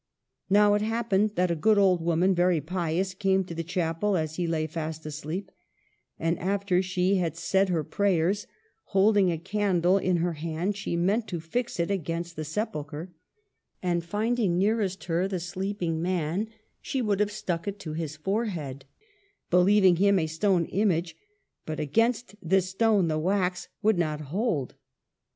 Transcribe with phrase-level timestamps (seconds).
[0.49, 4.37] Now it happened that a good old woman, very pious, came to the chapel as
[4.37, 5.51] he lay fast asleep;
[6.17, 8.47] and after she had said her prayers,
[8.85, 13.13] holding a candle in her hand, she meant to fix it against the sepulchre;
[13.83, 16.47] and finding nearest her the sleeping man,
[16.81, 18.85] she would have stuck it to his forehead,
[19.51, 21.15] believing him a stone image;
[21.63, 24.73] but against this stone the wax would not hold.